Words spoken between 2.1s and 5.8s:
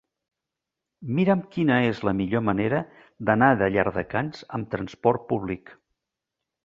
millor manera d'anar a Llardecans amb trasport públic.